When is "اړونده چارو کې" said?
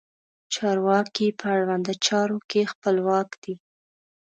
1.55-2.69